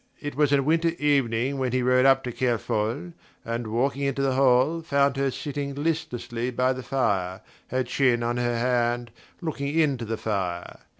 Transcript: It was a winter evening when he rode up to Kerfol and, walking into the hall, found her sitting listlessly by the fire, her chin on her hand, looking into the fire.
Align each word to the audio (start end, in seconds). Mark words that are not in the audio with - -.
It 0.19 0.33
was 0.33 0.51
a 0.51 0.63
winter 0.63 0.93
evening 0.97 1.59
when 1.59 1.73
he 1.73 1.83
rode 1.83 2.07
up 2.07 2.23
to 2.23 2.31
Kerfol 2.31 3.13
and, 3.45 3.67
walking 3.67 4.01
into 4.01 4.23
the 4.23 4.33
hall, 4.33 4.81
found 4.81 5.15
her 5.15 5.29
sitting 5.29 5.75
listlessly 5.75 6.49
by 6.49 6.73
the 6.73 6.81
fire, 6.81 7.41
her 7.67 7.83
chin 7.83 8.23
on 8.23 8.37
her 8.37 8.57
hand, 8.57 9.11
looking 9.43 9.77
into 9.77 10.03
the 10.05 10.17
fire. 10.17 10.79